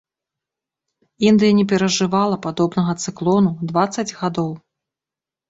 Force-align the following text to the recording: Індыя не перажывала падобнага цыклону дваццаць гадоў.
Індыя 1.31 1.51
не 1.59 1.65
перажывала 1.73 2.39
падобнага 2.47 2.97
цыклону 3.05 3.51
дваццаць 3.75 4.09
гадоў. 4.25 4.51